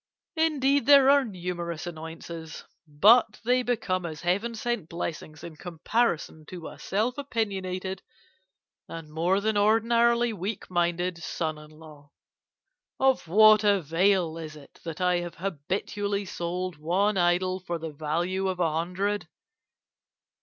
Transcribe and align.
Indeed, 0.37 0.87
there 0.87 1.11
are 1.11 1.23
numerous 1.23 1.85
annoyances, 1.85 2.63
but 2.87 3.39
they 3.45 3.61
become 3.61 4.03
as 4.03 4.21
Heaven 4.21 4.55
sent 4.55 4.89
blessings 4.89 5.43
in 5.43 5.57
comparison 5.57 6.43
to 6.47 6.69
a 6.69 6.79
self 6.79 7.19
opinionated 7.19 8.01
and 8.87 9.11
more 9.13 9.39
than 9.39 9.57
ordinarily 9.59 10.33
weak 10.33 10.71
minded 10.71 11.19
son 11.21 11.59
in 11.59 11.69
law. 11.69 12.09
Of 12.99 13.27
what 13.27 13.63
avail 13.63 14.39
is 14.39 14.55
it 14.55 14.79
that 14.83 15.01
I 15.01 15.17
have 15.19 15.35
habitually 15.35 16.25
sold 16.25 16.77
one 16.77 17.15
idol 17.15 17.59
for 17.59 17.77
the 17.77 17.91
value 17.91 18.47
of 18.47 18.59
a 18.59 18.71
hundred? 18.73 19.27